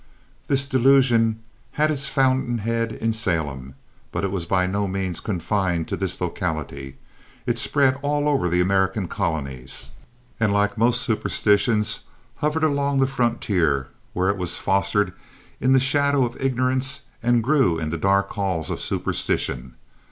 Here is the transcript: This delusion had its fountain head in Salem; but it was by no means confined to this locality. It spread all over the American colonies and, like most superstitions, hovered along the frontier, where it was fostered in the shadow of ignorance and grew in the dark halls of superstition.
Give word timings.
This 0.47 0.65
delusion 0.65 1.43
had 1.73 1.91
its 1.91 2.09
fountain 2.09 2.57
head 2.57 2.91
in 2.91 3.13
Salem; 3.13 3.75
but 4.11 4.23
it 4.23 4.31
was 4.31 4.45
by 4.47 4.65
no 4.65 4.87
means 4.87 5.19
confined 5.19 5.87
to 5.89 5.95
this 5.95 6.19
locality. 6.19 6.95
It 7.45 7.59
spread 7.59 7.99
all 8.01 8.27
over 8.27 8.49
the 8.49 8.61
American 8.61 9.07
colonies 9.07 9.91
and, 10.39 10.51
like 10.51 10.75
most 10.75 11.01
superstitions, 11.01 11.99
hovered 12.37 12.63
along 12.63 12.97
the 12.97 13.05
frontier, 13.05 13.89
where 14.13 14.29
it 14.29 14.37
was 14.37 14.57
fostered 14.57 15.13
in 15.59 15.71
the 15.73 15.79
shadow 15.79 16.25
of 16.25 16.35
ignorance 16.41 17.01
and 17.21 17.43
grew 17.43 17.77
in 17.77 17.91
the 17.91 17.97
dark 17.99 18.31
halls 18.31 18.71
of 18.71 18.81
superstition. 18.81 19.75